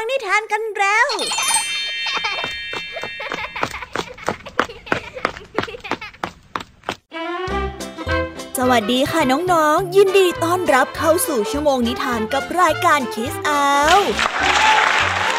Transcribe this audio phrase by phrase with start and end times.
[0.00, 1.08] ฟังนิทานกันแล้ว
[8.58, 9.20] สวัสดีค่ะ
[9.52, 13.70] น้องๆ ยินดีต้อนรับเข้าสู่ชั่วโมงนิทานกับรายการคิสเอา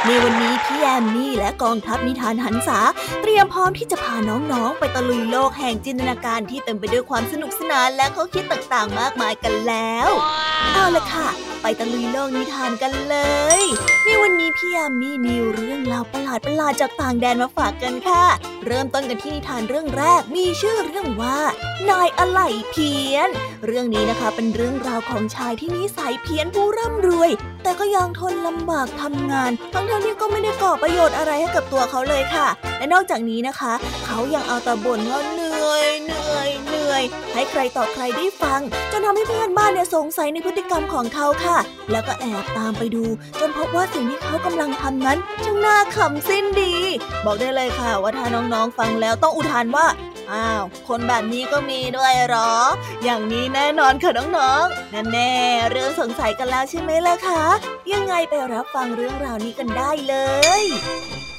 [0.05, 2.79] ในวันนี้พี่แอมมี่และกองทัพนิทานหันษา
[3.21, 10.09] เตรียมพร้อมที่จะพาน้องๆ ไปตะลุยโลกแห่งจินตนาการที่เต็มไปด้วยความสนุกสนานและเขาคิดต่างๆ มากมายกันแล้ว
[10.73, 11.29] เอาละค่ะ
[11.61, 13.15] ไปตะลุยโลกนิทานกันเล
[13.59, 13.61] ย
[14.05, 18.23] ในวันนี้พี่แอมมี่มีเรื่องราวประหลาดประหลาดจากต่างแดนมาฝากกันค่ะ
[18.65, 21.39] เริ่มต้นกันที่นิทานเรื่องแรกมีชื่อเรื่องว่า
[21.89, 23.29] นายอะไหล่เพี้ยน
[23.65, 27.29] เรื่องนี้นะคะเป็นเรื่องราวของชายที่นิสัยเพี้ยนผู้ร่ำรวย
[27.63, 33.73] แต่ก็ยังทนลำบากทำงาน ทั้งๆที่ก็ไม่ได้ก่อประโยชน์อะไรให้กับตัวเขาเลยค่ะ และนอกจากนี้นะคะ
[34.05, 35.98] เขายังเอาแต่บ่นว่าเหนื่อย
[36.99, 37.01] ย
[37.33, 41.57] ให้ใครต่อใครได้ฟัง จนทำให้เพื่อนบ้านเนี่ยสงสัยในพฤติกรรมของเขาค่ะ
[41.91, 43.05] แล้วก็แอบตามไปดู
[43.39, 46.75] จนพบว่าสิ่งที่เขากำลังทำนั้นช่างน่าขำสิ้นดี
[47.25, 49.87] บอกได้เลยค่ะว่าถ้าน้องๆฟังแล้วต้องอุทานว่า
[50.31, 52.51] อ้าว คนแบบนี้ก็มีด้วยหรอ
[53.03, 55.33] อย่างนี้แน่นอนค่ะน้องๆนั่นแน่
[55.71, 57.43] เรื่องสงสัยกันแล้วใช่ไหมล่ะคะ
[57.93, 60.15] ยังไงไปรับฟังเรื่องราวนี้กันได้เล
[60.61, 60.63] ย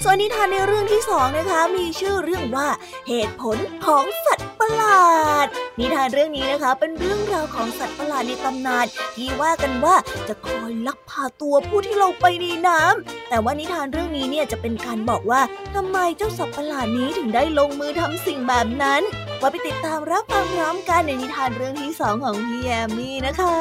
[0.04, 2.68] ส่วนนิทานในเรื่องที่สองนะคะ มีชื่อเรื่องว่า
[3.08, 3.56] เหตุผล
[3.86, 5.08] ของสัตว์ประหลา
[5.44, 5.46] ด
[5.78, 9.96] นิทานเรื่องนี้นะคะเป็นเรื่องราวของสัตว์ประหลาดในตำนานที่ว่ากันว่า
[10.28, 15.40] จะคอยลักพาตัวผู้ที่ลงไปในน้ำแต่ว่านิทานเรื่องนี้เนี่ยจะเป็นการบอกว่า
[15.74, 19.02] ทำไมเจ้าสัตว์ประหลาดนี้ถึงได้ลงมือทำสิ่งแบบนั้น
[19.40, 23.56] มาไปติดตามรับฟังพร้อมกันในนิทานเรื่องที่สองของพี่แอมมี่นะคะ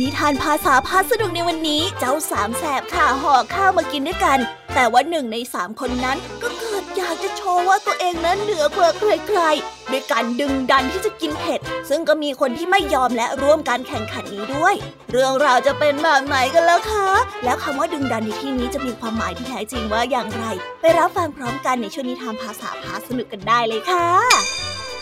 [0.00, 4.40] นิทานภาษาพาสนุกในวันนี้เจ้าสามแสบค่ะห่อข้าวมากินด้วยกัน
[4.74, 14.74] แต่ว่าหนึ่งในสามคนนั้นก็เกิดอยากจะโชว์ว่าตัวเองนั้นเหนือกว่าใครๆด้วยการดึงดันที่จะกินเผ็ด ซึ่งก็มีคนที่ไม่ยอมและร่วมการแข่งขันนี้ด้วย
[15.12, 17.08] เรื่องราวจะเป็นแบบไหนกันแล้วคะ
[17.44, 20.44] แล้วคำว่าดึงดันในที่นี้จะมีความหมายที่แท้จริงว่าอย่างไร
[20.80, 24.08] ไปรับฟังพร้อมกันในช่วงนิทานภาษาพาสนุกกันได้เลยค่ะ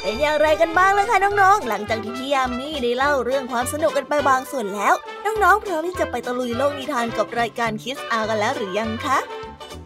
[0.03, 4.95] เป็นอย่างไรกันบ้างล่ะคะน้องๆ หลังจากที่พี่ยามีได้เล่าเรื่องความสนุกกันไปบางส่วนแล้ว
[5.25, 9.19] น้องๆพร้อมที่จะไปตะลุยโลกนิทานกับรายการคิสอากันแล้วหรือยังคะ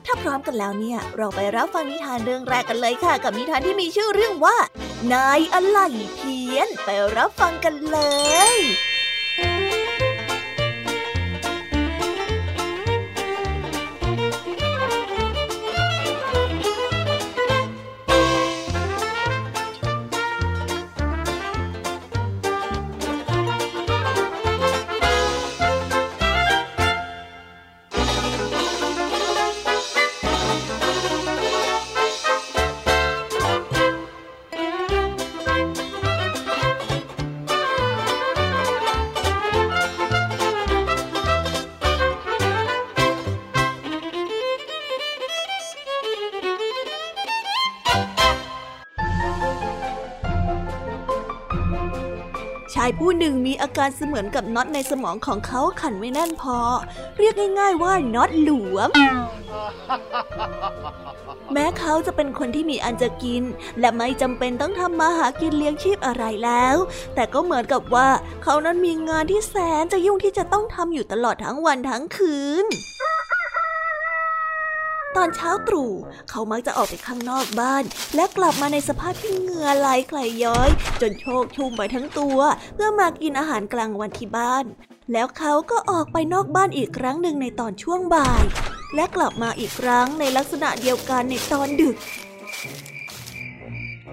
[0.07, 4.57] ถ้าพร้อมกันแล้วเนี่ย เราไปรับฟังนิทานเรื่องแรกกันเลยค่ะ กับนิทานที่มีชื่อเรื่องว่า
[5.13, 7.99] นายอะไหล่เพี้ยน ไปรับฟังกันเล
[8.53, 8.57] ย
[53.19, 56.59] หนึ่งมีอาการเสมือนกับน็อตในสมองของเขาขันไม่แน่นพอ
[57.19, 58.91] เรียกง่ายๆว่าน็อตหลวม
[61.53, 63.43] แม้เขาจะเป็นคนที่มีอันจะกิน
[63.81, 66.77] และไม่จำเป็นต้องทำมาหากินเลี้ยงชีพอะไรแล้ว
[67.15, 68.09] แต่ก็เหมือนกับว่า
[68.43, 72.67] เขานั้นมีงานที่แสนจะยุ่งที่จะต้องทำอยู่ตลอดทั้งวันทั้งคืน
[75.17, 75.93] ตอนเช้าตรู่
[76.31, 77.85] เขามักจะออกไปข้างนอกบ้าน
[78.15, 80.69] และกลับมาในสภาพที่เหงื่อไหลไกลย้อย
[81.01, 82.39] จนโชกชุ่มไปทั้งตัว
[82.75, 84.65] เพื่อมากินอาหารกลางวันที่บ้าน
[85.13, 88.43] แล้วเขาก็ออกไปนอกบ้านอีกครั้งหนึ่งในตอนช่วงบ่าย
[88.95, 91.97] และกลับมาอีกครั้งในลักษณะเดียวกันในตอนดึก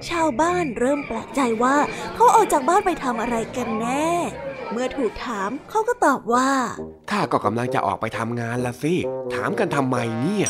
[0.10, 1.78] ชาวบ้านเริ่มแปลกใจว่า
[2.16, 4.10] เขาออกจากบ้านไปทำอะไรกันแน่
[4.72, 6.50] เมื่อถูกถามเขาก็ตอบว่า
[7.12, 8.96] ข้าก็กำลังจะออกไปทำงานละสิ
[9.34, 10.48] ถามกันทำไมเนี่ย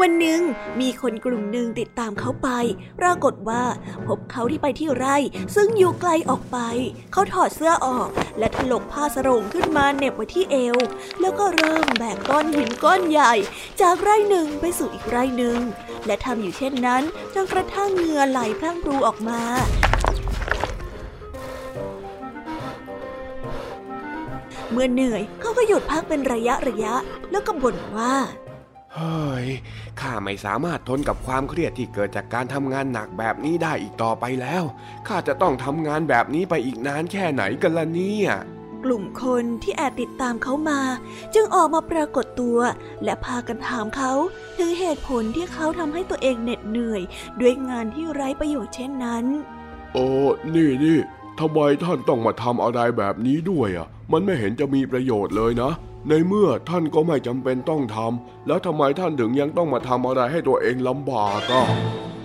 [0.00, 0.40] วันหนึ่ง
[0.80, 2.48] มีคนกลุ่มหนึ่งติดตามเขาไป
[3.00, 3.64] ปรากฏว่า
[4.06, 5.16] พบเขาที่ไปที่ไร่
[5.54, 6.58] ซึ่งอยู่ไกลออกไป
[7.12, 8.08] เขาถอดเสื้อออก
[8.38, 10.76] และถลกผ้าสรงขึ้นมาเหน็บไว้ที่เอว
[11.20, 13.32] แล้วก็เริ่มแบกก้อนหินก้อนใหญ่
[13.80, 15.58] จากไร่หนึ่งไปสู่อีกไร่หนึ่ง
[16.06, 17.02] และทำอยู่เช่นนั้น
[17.34, 19.42] จนกระทั่งเหงื่อไหลพรั่งพรูออกมา
[24.74, 26.94] เมื่อเหนื่อยเขาก็หยุดพักเป็นระยะระยะ
[27.30, 28.14] แล้วก็บ่นว่า
[28.94, 29.46] เฮ้ย
[30.00, 34.64] ข้าไม่สามารถทนกับความเครียดที่เกิดจากการทำงานหนักแบบนี้ได้อีกต่อไปแล้ว
[35.08, 38.30] ข้าจะต้องทำงานแบบนี้ไปอีกนานแค่ไหนกันล่ะเนี่ย
[38.84, 40.80] กลุ่มคนที่แอบติดตามเขามา
[41.34, 42.58] จึงออกมาปรากฏตัว
[43.04, 44.12] และพากันถามเขา
[44.58, 47.02] ถึงเหตุผลที่เขาทำให้ตัวเองเหน็ดเหนื่อย
[47.40, 49.24] ด้วยงานที่ไร้ประโยชน์เช่นนั้น
[49.92, 50.06] โอ้
[50.54, 50.98] นี่นี่
[51.38, 55.72] ทำไมท่านต้องมาทำอะไรแบบนี้ด้วยอะ มันไม่เห็นจะมีประโยชน์เลยนะ
[56.08, 61.60] ในเมื่อท่านก็ไม่จำเป็นต้องทำแล้วทำไมท่านถึงยังต้องมาทำอะไรให้ตัวเองลำบากก็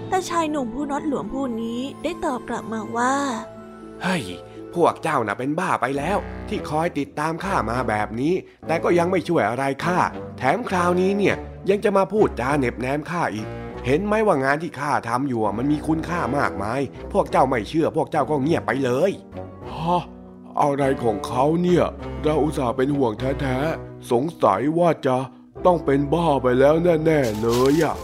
[0.10, 3.14] แต่ชายหนุ่มผู้น็อตหลวมผู้นี้ได้ตอบกลับมาว่า
[4.04, 4.24] เฮ้ย
[4.76, 6.18] พวกเจ้าน่ะเป็นบ้าไปแล้ว
[6.50, 8.34] ที่คอยติดตามข้ามาแบบนี้
[8.68, 10.00] แต่ก็ยังไม่ช่วยอะไรข้า
[10.38, 11.36] แถมคราวนี้เนี่ย
[11.70, 13.48] ยังจะมาพูดจาเน็บแนมข้าอีก
[13.86, 16.82] เห็นไหมว่างานที่ข้าทำอยู่มันมีคุณค่ามากมาย
[17.14, 19.12] พวกเจ้าไม่เชื่อ พวกเจ้าก็เงียบไปเลย
[19.72, 20.04] ฮะ
[20.62, 21.86] อะไรของเขาเนี่ย
[22.24, 25.18] เราอุตส่าห์เป็นห่วงแท้ๆ สงสัยว่าจะ
[25.66, 26.76] ต้องเป็นบ้าไปแล้ว
[27.06, 27.96] แน่ ๆ เลยอะ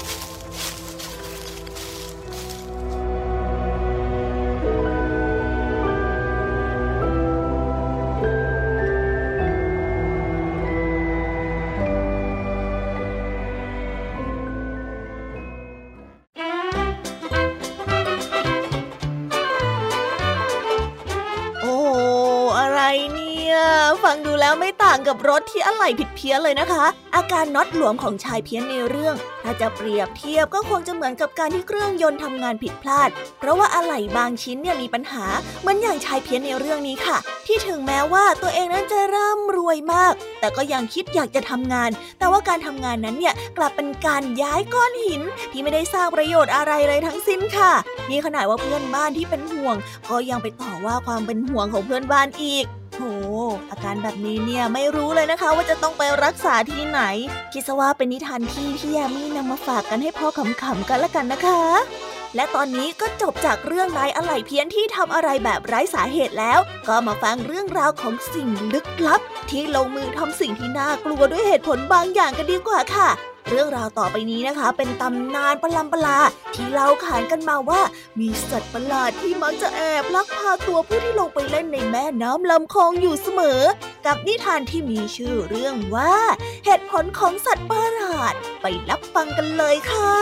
[25.85, 26.85] ไหล่ผิดเพี้ยนเลยนะคะ
[27.15, 33.09] อาการน็อตหลวมของชายเพี้ยนในเรื่อง ถ้าจะเปรียบเทียบก็คงจะเหมือนกับการที่เครื่องยนต์ทำงานผิดพลาด
[33.39, 35.25] เพราะว่าอะไหล่บางชิ้นเนี่ยมีปัญหา
[35.61, 37.17] เหมือนอย่างชายเพี้ยนในเรื่องนี้ค่ะ
[37.47, 41.89] ที่ถึงแม้ว่าตัวเองนั้นจะร่ำรวยมาก แต่ก็ยังคิดอยากจะทำงาน
[42.19, 45.21] แต่ว่าการทำงานนั้นเนี่ยกลับเป็นการย้ายก้อนหิน
[45.51, 47.71] ที่ไม่ได้สร้างประโยชน์อะไรเลยทั้งสิ้นค่ะ
[48.09, 49.75] นี่ขนาดว่าเพื่อนบ้านที่เป็นห่วง
[50.09, 52.65] ก็ยังไปต่อว่าความเป็นห่วงของเพื่อนบ้านอีก
[52.95, 53.03] โห
[53.69, 57.01] อาการแบบนี้เนี่ยไม่รู้เลยนะคะ ว่าจะต้องไปรักษาที่ไหน
[57.53, 61.61] คิดซะว่าเป็นนิทานที่พี่ยามีนำมาฝากกันให้พ่อขำๆกันละกันนะคะ
[62.35, 73.09] และตอนนี้ก็จบจากเรื่องนายอะไหล่เพี้ยนที่ทำอะไรแบบไร้สาเหตุแล้ว ก็มาฟังเรื่องราวของสิ่งลึกลับ ที่ลงมือทำสิ่งที่น่ากลัวด้วยเหตุผลบางอย่างกันดีกว่าค่ะ
[73.49, 76.19] เรื่องราวต่อไปนี้นะคะ เป็นตำนานประลำประลา
[76.55, 77.81] ที่เล่าขานกันมาว่า
[78.19, 83.61] มีสัตว์ประหลาดที่มักจะแอบลักพาตัวผู้ที่ลงไปเล่นในแม่น้ำลำคลองอยู่เสมอ
[84.05, 86.15] กับนิทานที่มีชื่อเรื่องว่า
[86.65, 90.15] เหตุผลของสัตว์ประหลาด ไปรับฟังกันเลยค่ะ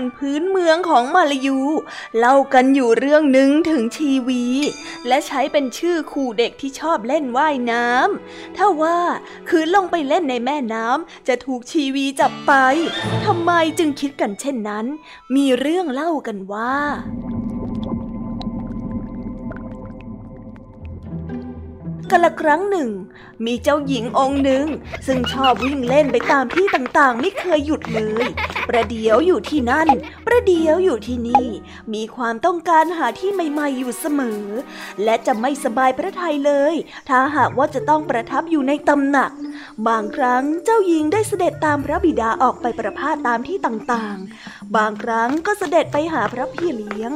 [0.00, 1.58] านพื้นเมืองของมาลายู
[2.18, 4.44] เล่ากันอยู่เรื่องหนึ่งถึงชีวี
[5.08, 8.98] และใช้เป็นชื่อขู่เด็กที่ชอบเล่นว่ายน้ำถ้าว่า
[9.48, 12.52] คืนลงไปเล่นในแม่น้ำจะถูกชีวีจับไป
[13.24, 14.86] ทำไมจึงคิดกันเช่นนั้น
[15.36, 16.74] มีเรื่องเล่ากันว่า
[22.10, 22.90] กันละครั้งหนึ่ง
[23.46, 24.66] มีเจ้าหญิงองค์หนึ่ง
[25.06, 28.26] ซึ่งชอบวิ่งเล่นไปตามที่ต่างๆ ไม่เคยหยุดเลย
[28.68, 29.88] ประเดี๋ยวอยู่ที่นั่น
[30.26, 31.46] ประเดี๋ยวอยู่ที่นี่
[31.94, 34.42] มีความต้องการหาที่ใหม่ ๆ อยู่เสมอ
[35.04, 36.74] และจะไม่สบายพระทัยเลย
[37.08, 39.30] ถ้าหากว่าจะต้องประทับอยู่ในตำหนัก
[39.88, 47.12] บางครั้งเจ้าหญิงได้เสด็จตามพระบิดาออกไปประพาสตามที่ต่างๆ บางครั้งก็เสด็จไปหาพระพี่เลี้ยง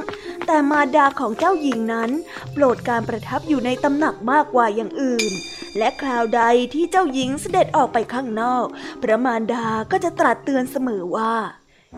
[0.47, 2.11] แต่มาดาของเจ้าหญิงนั้น
[2.53, 5.33] โปรดการประทับอยู่ในตำหนักมากกว่าอย่างอื่น
[5.79, 6.43] และคราวใด
[6.75, 8.67] ที่เจ้าหญิงเสด็จออกไปข้างนอก
[9.03, 11.35] พระมารดาก็จะตรัสเตือนเสมอว่า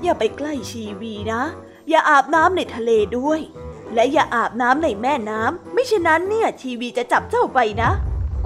[0.03, 1.43] อย่าไปใกล้ชีวีนะ
[1.89, 3.41] อย่าอาบน้ำในทะเลด้วย
[3.95, 7.91] และอย่าอาบน้ำในแม่น้ำไม่เช่นนั้นเนี่ยชีวีจะจับเจ้าไปนะ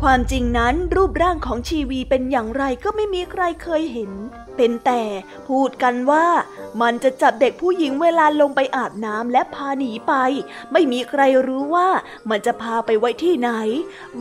[0.02, 4.11] ความจริงนั้นรูปร่างของชีวีเป็นอย่างไรก็ไม่มีใครเคยเห็น
[4.61, 5.02] เป็นแต่
[5.49, 6.26] พูดกันว่า
[6.83, 10.14] มันจะจับเด็กผู้หญิงเวลาลงไปอาบน้ำและพาหนีไป
[10.73, 11.88] ไม่มีใครรู้ว่า
[12.31, 13.50] มันจะพาไปไว้ที่ไหน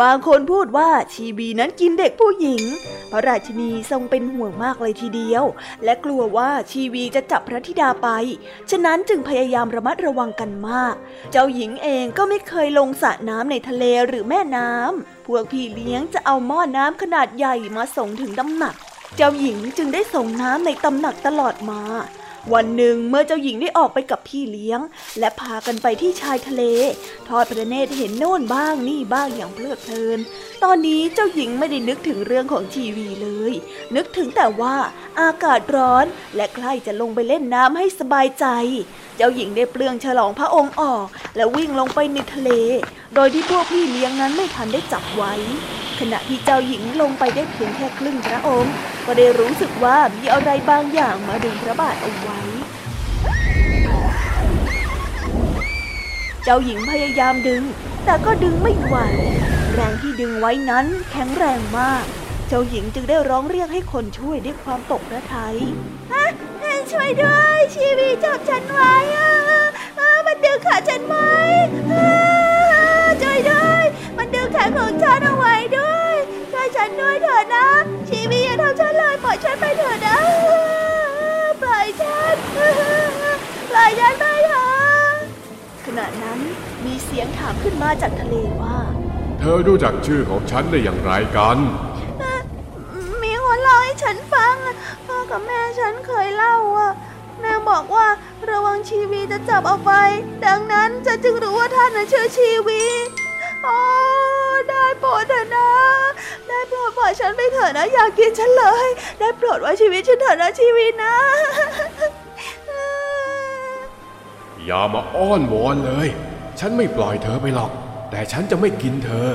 [0.01, 2.63] บางคนพูดว่าชีบีนั้นกินเด็กผู้หญิง
[3.11, 5.43] พระราชินีทรงเป็นห่วงมากเลยทีเดียว
[5.83, 8.09] และกลัวว่าชีวีจะจับพระธิดาไป
[8.69, 10.95] ฉะนั้นจึงพยายามระมัดระวังกันมาก
[11.31, 18.75] เจ้าหญิงเองก็ไม่เคยลงสระน้ำในทะเลหรือแม่น้ำพวกพี่เลี้ยงจะเอาหม้อน้ำขนาดใหญ่มาส่งถึงตำหนัก
[19.15, 21.81] เจ้าหญิงจึงได้ส่งน้ำในตำหนักตลอดมา
[22.53, 24.79] วันหนึ่งเมื่อเจ้าหญิงได้ออกไปกับพี่เลี้ยง
[25.19, 26.63] และพากันไปที่ชายทะเล
[27.27, 30.19] ทอดพระเนตรเห็นโน่นบ้างนี่บ้างอย่างเพลิดเพลิน
[30.63, 33.53] ตอนนี้เจ้าหญิงไม่ได้นึกถึงเรื่องของทีวีเลย
[33.95, 34.75] นึกถึงแต่ว่า
[35.19, 38.45] อากาศร้อนและใกล้จะลงไปเล่นน้ำให้สบายใจ
[39.17, 42.49] เจ้าหญิงได้เปลืองฉลองพระองค์ออก และวิ่งลงไปในทะเล
[43.15, 45.33] โดยที่พวกพี่เลี้ยงนั้นไม่ทันได้จับไว้
[45.99, 48.73] ขณะที่เจ้าหญิงลงไปได้เพียงแค่ครึ่งพระองค์
[49.05, 52.39] ก็ได้รู้สึกว่ามีอะไรบางอย่างมาดึงพระบาทเอาไว้
[56.43, 57.63] เจ้าหญิงพยายามดึง
[58.05, 58.95] แต่ก็ดึงไม่ไหว
[59.73, 62.05] แรงที่ดึงไว้นั้นแข็งแรงมาก
[62.47, 65.55] เจ้าหญิงจึงได้ร้องเรียกให้คนช่วยด้วยความตกระทัย
[66.91, 68.95] ช่วยด้วย ชีวีจับฉันไว้
[70.25, 71.29] มันดึงขาฉันไว้
[73.21, 73.68] ช่วยด้วย
[74.51, 76.15] แขนของฉันเอาไว้ด้วย
[76.51, 77.67] ช่วยฉันด้วยเถอะนะ
[78.07, 80.17] ชีวีอย่าทำฉันเลยปล่อยฉันไปเถอะนะ
[81.61, 82.35] ปล่อยฉัน
[83.71, 85.11] ปล่อยฉันไปเถอะ
[85.85, 86.39] ขณะนั้น
[86.85, 88.77] มีเสียงถามขึ้นมาจากทะเลว่า
[89.39, 91.57] เธอรู้จักชื่อของฉันได้อย่างไรกัน
[93.23, 94.55] มีคนเล่าให้ฉันฟัง
[95.05, 96.91] พ่อกับแม่ฉันเคยเล่าอะ
[97.41, 98.07] แม่บอกว่า
[98.49, 99.91] ระวังชีวีจะจับเอาไป
[100.45, 102.83] ดังนั้นฉันจึงรู้ว่าท่านน่ะชื่อชีวี
[103.63, 103.77] โอ้
[104.69, 105.69] ได้โปรดเถอะนะ
[106.47, 108.87] ได้โปรดปล่อยฉันไปเถอะนะ อยากกินฉันเลย
[109.19, 111.15] ได้โปรดไว้ชีวิตฉันเถอะนะชีวีนะ
[114.65, 116.07] อย่ามาอ้อนวอนเลย
[116.59, 117.71] ฉันไม่ปล่อยเธอไปหรอก
[118.11, 119.27] แต่ฉันจะไม่กินเธอ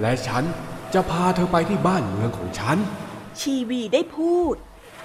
[0.00, 0.44] และฉัน
[0.94, 2.78] จะพาเธอไปที่บ้านเมืองของฉัน
[3.40, 4.54] ชีวีได้พูด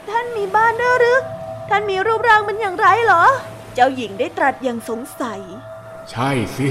[0.09, 1.21] ท่านมีบ้านด้วยหรือ
[1.69, 3.25] ท่านมีรูปร่างเป็นอย่างไรเหรอ
[3.73, 5.39] เจ้าหญิงได้ตรัสอย่างสงสัย
[6.11, 6.69] ใช่สิ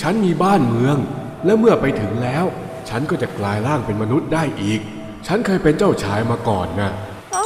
[0.00, 0.96] ฉันมีบ้านเมือง
[1.44, 2.44] และเมื่อไปถึงแล้ว
[2.88, 4.80] ฉันก็จะกลายร่างเป็นมนุษย์ได้อีก
[5.26, 6.90] ฉันเคยเป็นเจ้าชายมาก่อนนะ
[7.34, 7.44] อ๋อ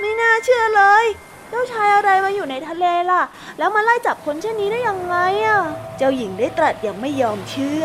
[0.00, 1.04] ไม่น่าเชื่อเลย
[1.50, 3.22] เจ้าชายอะไรมาอยู่ในทะเลล่ะ
[3.58, 5.16] แล้วมาไล่จับคนเช่นนี้ได้ยังไง
[5.46, 5.60] อะ
[5.98, 7.84] เจ้าหญิงได้ตรัสอย่างไม่ยอมเชื่อ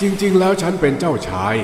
[0.00, 1.54] จริงๆ แล้วฉันเป็นเจ้าชาย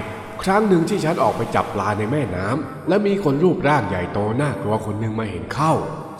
[0.42, 5.72] ครั้งหนึ่งที่ฉันออกไปจับปลาในแม่น้ำและมีคนรูปร่างใหญ่โตน่ากลัวคนหนึ่งมาเห็นเข้า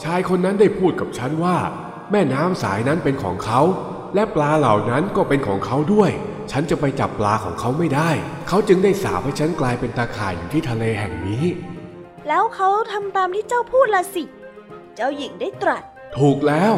[0.04, 1.58] ชายคนนั้นได้พูดกับฉันว่า
[2.12, 3.60] แม่น้ำสายนั้นเป็นของเขา
[4.14, 6.10] และปลาเหล่านั้นก็เป็นของเขาด้วย
[6.52, 8.10] ฉันจะไปจับปลาของเขาไม่ได้
[8.48, 11.44] เขาจึงได้สาปให้ฉันกลายเป็นตาข่ายอยู่ที่ทะเลแห่งนี้
[12.28, 14.24] แล้วเขาทำตามที่เจ้าพูดละสิ
[14.96, 15.82] เจ้าหญิงได้ตรัส
[16.18, 16.74] ถูกแล้ว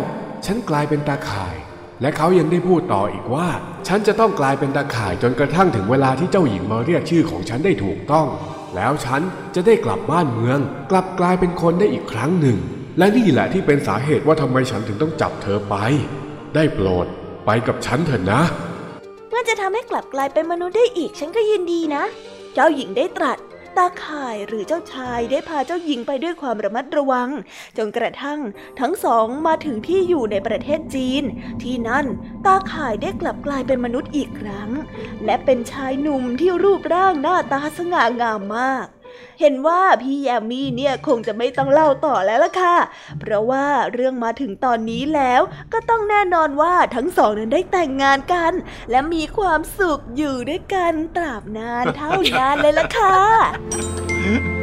[0.46, 1.54] ฉันกลายเป็นตาข่าย
[2.00, 3.48] และเขายังได้พูดต่ออีกว่า
[3.88, 8.26] ฉันจะต้องกลายเป็นตาข่ายจนกระทั่งถึงเวลาที่เจ้าหญิงมาเรียกชื่อของฉันได้ถูกต้อง
[8.76, 9.22] แล้วฉัน
[9.54, 10.58] จะได้กลับบ้านเมือง
[10.90, 12.58] กลับกลายเป็นคนได้อีกครั้งหนึ่ง
[12.98, 15.74] และนี่แหละที่เป็นสาเหตุว่าทำไมฉันถึงต้องจับเธอไป
[16.54, 17.06] ได้โปรด
[17.46, 18.73] ไปกับฉันเถอะนะเมื่อ
[19.48, 22.04] จะทำให้กลับกลายเป็นมนุษย์ได้อีกฉันก็ยินดีนะ
[22.54, 23.38] เจ้าหญิงได้ตรัส
[23.76, 27.28] ตาข่ายหรือเจ้าชายได้พาเจ้าหญิงไปด้วยความระมัดระวัง
[27.76, 28.40] จนกระทั่ง
[28.80, 31.22] ทั้งสองมาถึงที่อยู่ในประเทศจีน
[31.62, 32.06] ที่นั่น
[32.46, 34.70] ตาข่ายได้กลับกลายเป็นมนุษย์อีกครั้ง
[35.24, 38.86] และเป็นชายหนุ่มที่รูปร่างหน้าตาสง่างามมาก
[39.40, 42.76] เห็นว่าพี่แยมมี่เนี่ยคงจะไม่ต้องเล่าต่อแล้วล่ะค่ะ
[43.20, 45.40] เพราะว่าเรื่องมาถึงตอนนี้แล้ว
[45.72, 48.52] ก็ต้องแน่นอนว่าทั้งสองนั้นได้แต่งงานกัน
[48.90, 54.53] และมีความสุขอยู่ด้วยกันตราบนานเท่านานเลยล่ะค่ะ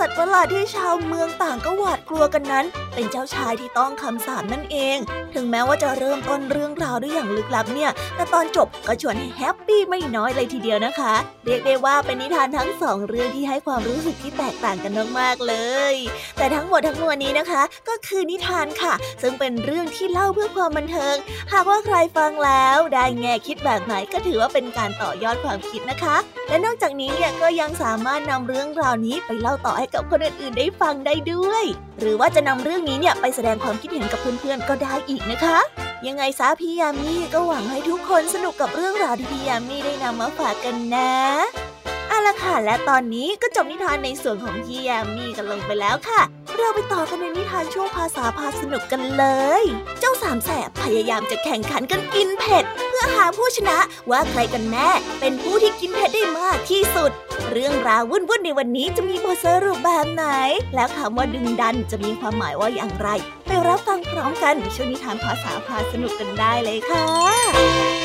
[0.00, 4.98] สัตว์ประหลาดที่ชาวเมืองต่างก็หวาดกลัวกันนั้น เป็นเจ้าชายที่ต้องคำสาปนั่นเอง
[5.34, 11.14] ถึงแม้ว่าจะเริ่มต้นเรื่องราวด้วยอย่างลึกลับเนี่ย แต่ตอนจบก็ชวนให้แฮปปี้ไม่น้อยเลยทีเดียวนะคะ
[11.44, 15.54] เรียกได้ว่าเป็นนิทานทั้งสองเรื่องที่ให้ความรู้สึกที่แตกต่างกันมากๆเล
[15.92, 15.94] ย
[16.36, 21.16] แต่ทั้งหมดทั้งมวลนี้นะคะ ก็คือนิทานค่ะ ซึ่งเป็นเรื่องที่เล่าเพื่อความบันเทิง
[21.52, 26.16] หากว่าใครฟังแล้วได้แง่คิดแบบไหนก็ถือว่าเป็นการต่อยอดความคิดนะคะ
[26.48, 31.64] และนอกจากนี้เนี่ยก็ยังสามารถนำเรื่องราวนี้ไปเล่าต่อให้กับคนอื่นๆได้ฟังได้ด้วย
[31.98, 35.58] หรือว่าจะนำเรื่องนี้เนี่ยไปแสดงความคิดเห็นกับเพื่อนๆก็ได้อีกนะคะ
[36.06, 41.12] ยังไงซะพี่ยามีก็หวังให้ทุกคนสนุกกับเรื่องราวที่พี่ยามีได้นำมาฝากกันนะ
[42.26, 46.20] ละค่ะ และตอนนี้ก็จบนิทานในส่วนของพี่ยามีกันลงไปแล้วค่ะ
[46.56, 49.24] เราไปต่อกันในนิทานช่วงภาษาพาสนุกกันเล
[49.62, 49.64] ย
[50.00, 53.78] เจ้าสามแสบพยายามจะแข่งขันกันกินเผ็ด เพื่อหาผู้ชนะ
[54.10, 57.10] ว่าใครกันแน่เป็นผู้ที่กินเผ็ดได้มากที่สุด
[57.50, 60.24] เรื่องราววุ่นๆในวันนี้จะมีบทสรุปแบบไหน
[60.74, 63.08] แล้วคำว่าดึงดันจะมีความหมายว่าอย่างไร
[63.46, 67.99] ไปรับฟังพร้อมกันในช่วงนิทานภาษาพาสนุกกันได้เลยค่ะ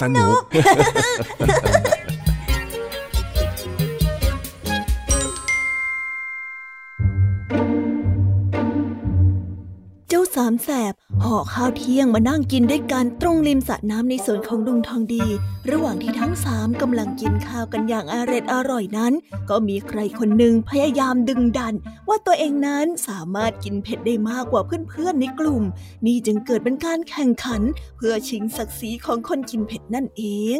[0.00, 1.05] พา
[11.24, 15.24] ห่อข้าวเที่ยงมานั่งกินด้วยกันตรงริมสระน้ำในสวนของลุงทองดี
[15.70, 19.12] ระหว่างที่ทั้งสามกำลังกินข้าวกันอย่างอร่อยอร่อยนั้น
[19.50, 21.74] ก็มีใครคนหนึ่งพยายามดึงดัน
[22.08, 25.62] ว่าตัวเองนั้นสามารถกินเผ็ดได้มากกว่าเพื่อนๆในกลุ่ม
[26.06, 27.62] นี่จึงเกิดเป็นการแข่งขัน
[27.96, 30.22] เพื่อชิงศักดิ์ศรีของคนกินเผ็ดนั่นเอ
[30.56, 30.58] ง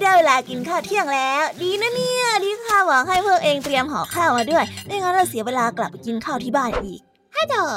[0.00, 7.02] ได้เวลากินข้าวเที่ยงแล้ว ดีนะเนี่ยที่ข้าหวังให้พวกเองเตรียมห่อข้าวมาด้วยไม่งั้นเราเสียเวลากลับไปกินข้าวที่บ้านอีก
[7.34, 7.68] ถ้าเถอ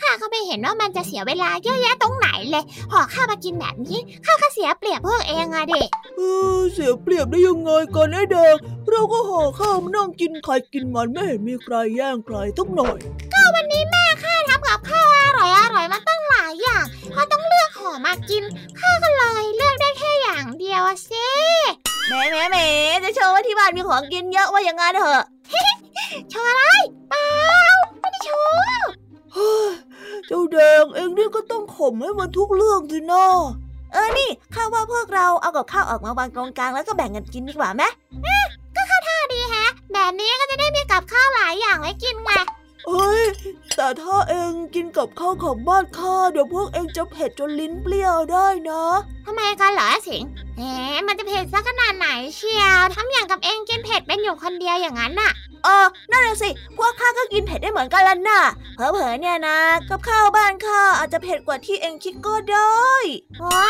[0.00, 6.20] ข้าก็ไม่เห็นว่ามันจะเสียเวลาเยอะแยะตรงไหนเลยห่อข้าวมากินแบบนี้ข้าก็เสียเปรียบพวกเองอะเด็กเอ
[6.56, 8.56] อเสียเปรียบได้ยังไงกันไอ้เด็ก
[8.88, 12.98] เราก็ห่อข้าวมานั่งกินใครกินมันไม่เห็นมีใครแย่งใครทุกหน่อย
[13.32, 18.42] ก็วันนี้แม่ข้าทำกับข้าวอร่อยอร่อยมาตั้งหลายอย่างเขาต้องเลือกห่อมากิน
[18.80, 21.26] ข้าก็เลยเลือกได้แค่อย่างเดียวสิ
[22.08, 22.66] แม่แม่แม่
[23.04, 25.22] จะโชว์ว่าที่บ้านมีของกินเยอะว่าอย่างงั้นเถอะ
[26.30, 26.62] โชว์อะไร
[27.10, 27.19] เปล่าไม่ได้โชว์
[30.26, 33.26] เจ้าแดงเองนี่ก็ต้องข่มให้มันทุกเรื่องสินะ
[33.92, 37.82] เออนี่ข้าว่าพวกเราเอากับข้าวออกมาวางตรงกลางแล้วก็แบ่งกันกินดีกว่าไหม
[38.76, 42.30] ก็เข้าท่าดีแฮะ แบบนี้ก็จะได้มีกับข้าวหลายอย่างไว้กินไง
[42.86, 43.22] เฮ้ย
[43.82, 48.84] แต่ถ้าเองกินกับข้าวของบ้านข้าเดี๋ยวพวกเองจะเผ็ดจนลิ้นเปรี้ยวได้นะ
[49.26, 50.22] ทำไมกันเหรอสิง
[50.56, 50.62] แหม
[51.06, 55.32] มันจะเผ็ดสักขนาดไหนเชียวทำอย่างกับเองกินเผ็ดเป็นอยู่คนเดียวอย่างนั้นน่ะ
[55.64, 58.40] เออนั่นแหละสิ พวกข้าก็กินเผ็ดได้เหมือนกันล่ะน่ะ
[58.76, 59.58] เผลอๆเนี่ยนะ
[59.88, 62.88] กับข้าวบ้านข้าอาจจะเผ็ดกว่าที่เองคิดก็ได้
[63.40, 63.60] โอ้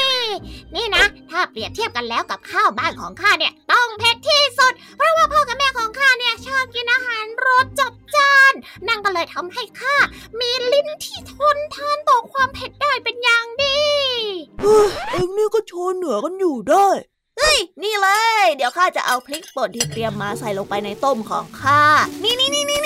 [0.00, 0.28] ย
[0.74, 8.52] นี่นะ ถ้าเปรียบเทียบกันแล้วกับข้าวบ้านของข้าเนี่ย ต้องเผ็ดที่สุด เพราะว่าพ่อกับแม่ของข้าเนี่ยชอบกินอาหารรสจัดจ้าน
[8.88, 9.96] นั่นก็เลยทำให้ข้า
[10.40, 13.80] มีลิ้นที่ทนทานต่อความเผ็ดได้เป็นอย่างดี
[15.10, 16.88] เอ็งนี่ก็โชว์เหนือกันอยู่ได้
[17.38, 18.08] เฮ้ย นี่เล
[18.42, 21.82] ย เดี๋ยวข้าจะเอาพริกป่นที่เตรียมมาใส่ลงไปในต้มของข้า
[22.22, 22.85] นี่นี่นี่นี่น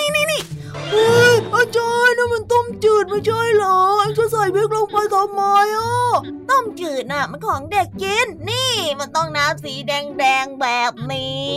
[1.55, 5.41] อาจารย์นั่นมันต้มจืดไม่ใช่เหรอไอ้จะใส่พริกลงไปทำไม
[5.75, 6.13] อะ
[6.49, 11.49] ต้มจืดน่ะ มันของเด็กกิน นี่มันต้องน้ำสีแดงแดงแบบนี้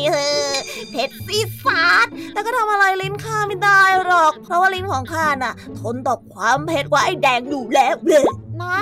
[0.91, 8.25] เผ็ดซีซาดแต่ก็ทำอะไรลิ้นข้าไม่ได้หรอก เพราะว่าลิ้นของข้าน่ะ ทนต่อความเผ็ดกว่าไอ้แดงอยู่แล้วเลย
[8.63, 8.77] น้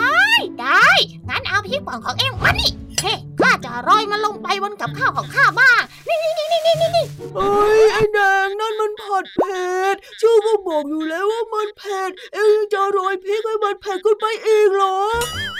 [0.60, 0.88] ได้
[1.28, 2.70] งั้นเอาพริกป่นของเอ็งมานี่
[3.02, 14.96] เฮ้ข้าจะรอยมันลงไปบนกับข้าวของข้าบ้าง นี่นี่นี่นี่นี่นี่เอ้ยไอ้แดงนั่นมันผัดเผ็ดชื่อก็บอกอยู่แล้วว่ามันเผ็ด เอ็งจะโรยพริกให้มันเผ็ดขึ้นไปอีกเหรอ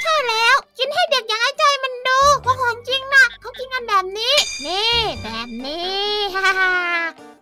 [0.02, 4.34] ใช่แล้วกินให้เด็กอย่างไอ้ใจมันดูว่าของจริงนะเขากินกันแบบนี้
[4.66, 6.02] นี่แบบนี้
[6.34, 6.72] ฮ่าฮ่า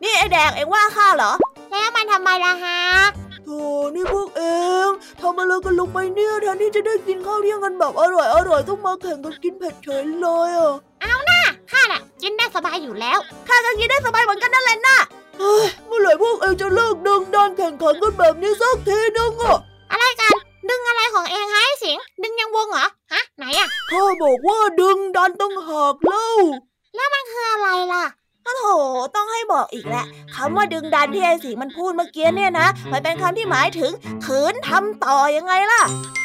[0.03, 1.33] นี่ไอ้แดงเอ็งว่าข้าเหรอ
[1.71, 2.81] แล้วมันทำไมล่ะฮะ
[3.19, 4.43] โธ่นี่พวกเอ
[4.87, 11.41] งทำอะไรกันลงไปเนี่ยแทนที่จะได้กินข้าวเที่ยงกันแบบอร่อยอร่อยต้องมาแข่งกันกินเผ็ดเฉยเลยอะเอาหน้า
[11.73, 14.99] ข้าน่ะกินได้สบายอยู่แล้วข้าก็กินได้สบายเหมือนกันนั่นแหละน่ะ
[15.39, 19.59] เฮ้ยเมื่อไหร่พวกเองจะเลิกดึงดันแข่งขันกันแบบนี้สักทีนึงอะ
[19.91, 20.35] อะไรกัน
[20.69, 26.29] ดึงอะไรของเองให้สิงดึงยังวงเหรอฮะไหนอะข้าบอกว่าดึงดันต้องหากเล่า
[26.95, 28.05] แล้วมันคืออะไรล่ะ
[28.59, 28.65] โถ
[29.17, 33.93] ต้องให้บอกอีกแหละคำว่าดึงดันที่ไอ้สิงมันพูดเมื่อกี้เนี่ยนะมันเป็นคำที่หมายถึง
[34.27, 35.83] ขืนทำต่อยังไงล่ะ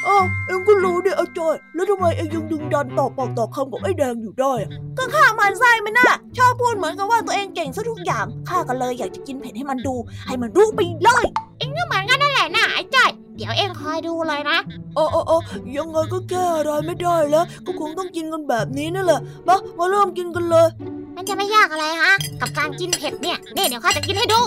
[0.08, 4.54] อ๋อเอ็งก็รู้ดิอาจารย์แล้วทำไมเอ็งยังดึงดันต่อปากต่อคำกับไอ้แดงอยู่ได้
[4.98, 9.96] ก็ข้ามันไส้มันน่ะชอบพูดเหมือนกับว่าตัวเองเก่งซะทุกอย่างข้าก็เลยอยากจะกินเผ็ดให้มันดู
[10.28, 11.26] ให้มันรู้ไปเลย
[11.60, 14.58] เอ็งก็เหมือนกันนั่นแหละนะไอ้จ้อยเดี๋ยวเอ็งคอยดูเลยนะ
[14.98, 15.40] อ๋ออ๋อ
[15.76, 20.68] ยังไงก็แก้อะไรไม่ได้แล้ว ก็คงต้องกินกันแบบนี้นั่นแหละมามาเริ่มกินกันเลย
[21.15, 24.39] มันจะไม่ยากอะไรฮะ กับการกินเผ็ดเนี่ยนี่เดี๋ยวข้าจะกินให้ดู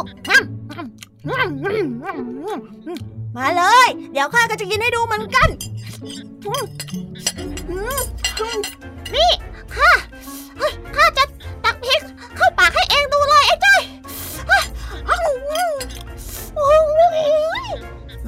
[3.37, 5.49] มาเลย เดี๋ยวข้าก็จะกินให้ดูเหมือนกัน
[9.15, 9.31] นี่
[9.77, 9.91] ข้า
[10.97, 11.25] ข้าจะ
[11.65, 12.01] ตักพริก
[12.37, 13.83] เข้าปากให้เองดูเลยไอ้จ้อย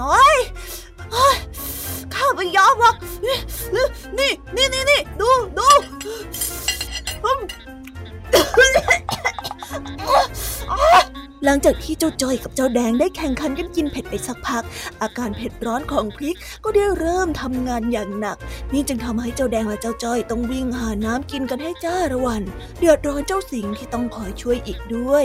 [0.01, 0.37] น้อย
[2.15, 3.39] ข้าไม่ยอมหรอกนี่
[4.19, 5.69] นี่นี่นี่ดูดู
[11.45, 14.65] หลังจากที่เจ้าจ้อยกับเจ้าแดงได้แข่งขันกันกินเผ็ดไปสักพัก
[15.03, 18.37] อาการเผ็ดร้อนของพริกก็ได้เริ่มทำงานอย่างหนัก
[18.73, 22.43] นี่จึงทำให้เจ้าแดงและเจ้าจ้อยต้องวิ่งหาน้ำกินกันให้จ้าระวัน
[22.79, 25.25] เดือดร้อนเจ้าสิงที่ต้องคอยช่วยอีกด้วย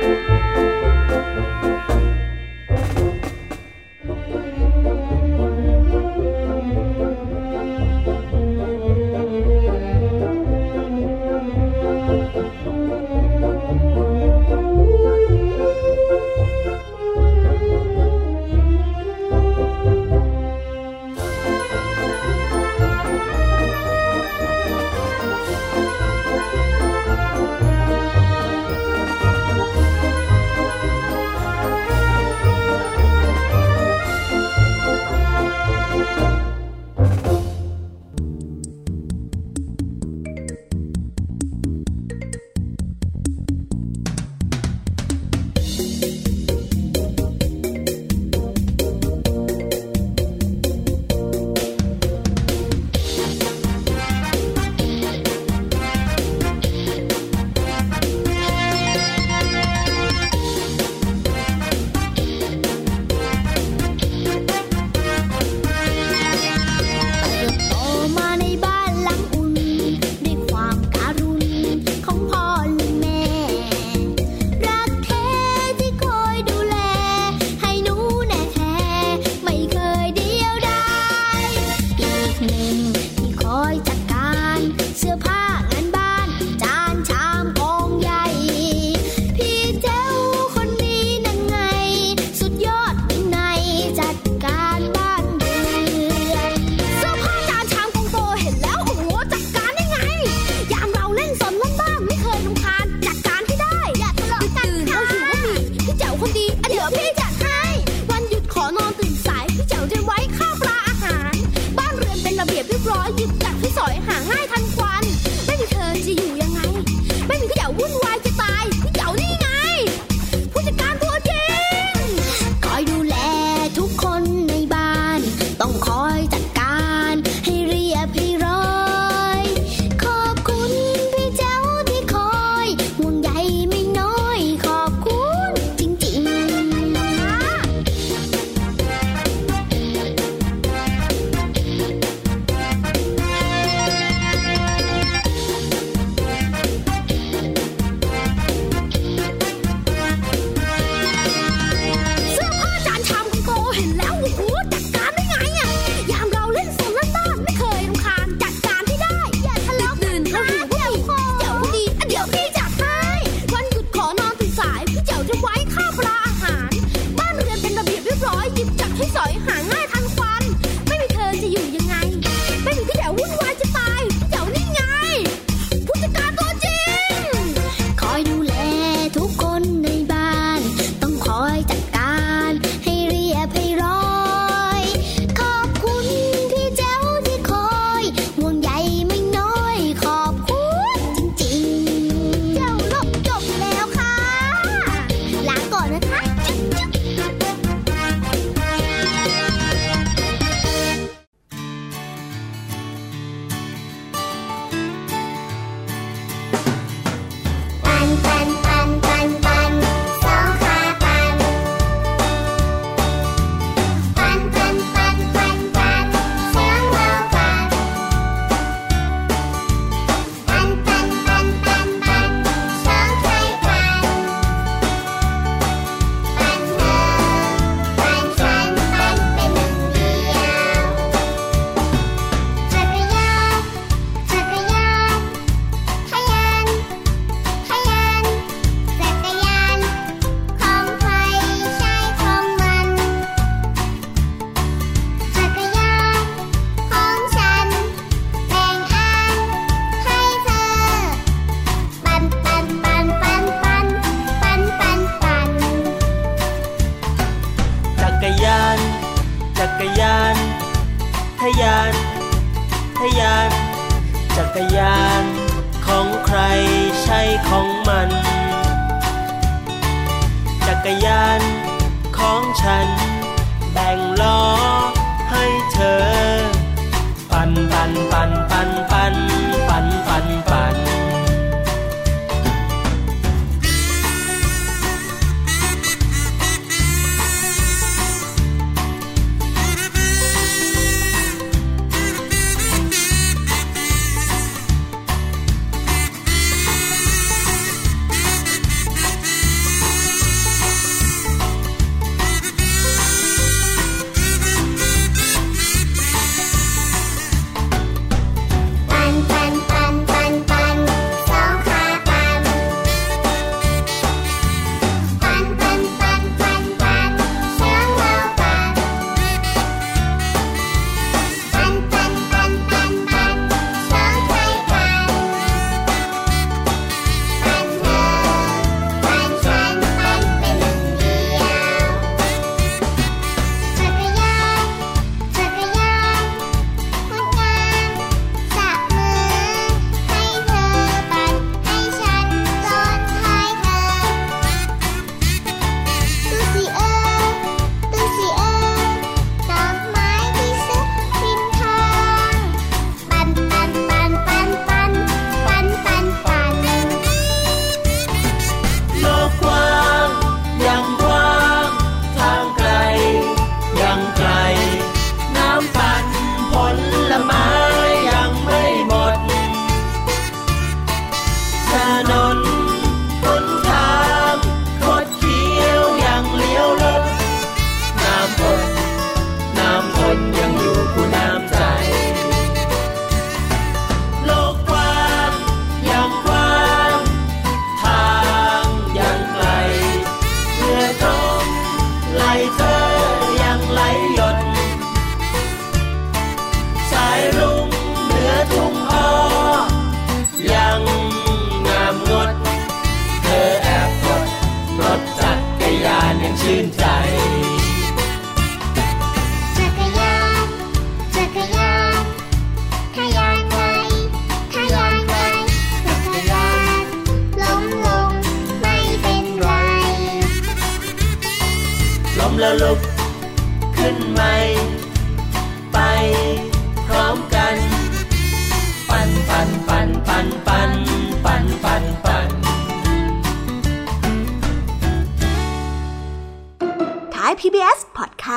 [0.00, 0.50] Música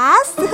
[0.04, 0.46] 打死